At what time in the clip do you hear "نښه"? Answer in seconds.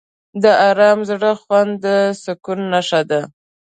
2.71-3.01